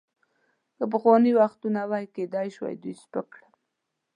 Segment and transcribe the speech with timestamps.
[0.77, 3.51] که پخواني وختونه وای، کیدای شوای دوی سپک کړم.